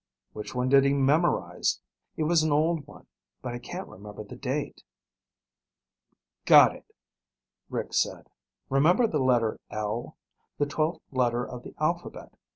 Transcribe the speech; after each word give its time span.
"Which 0.33 0.55
one 0.55 0.67
did 0.67 0.83
he 0.83 0.93
memorize? 0.95 1.79
It 2.17 2.23
was 2.23 2.41
an 2.41 2.51
old 2.51 2.87
one, 2.87 3.05
but 3.43 3.53
I 3.53 3.59
can't 3.59 3.87
remember 3.87 4.23
the 4.23 4.35
date." 4.35 4.81
"Got 6.45 6.75
it," 6.75 6.87
Rick 7.69 7.93
said. 7.93 8.25
"Remember 8.67 9.05
the 9.05 9.19
letter 9.21 9.59
L? 9.69 10.17
The 10.57 10.65
twelfth 10.65 11.03
letter 11.11 11.47
of 11.47 11.61
the 11.61 11.75
alphabet. 11.79 12.35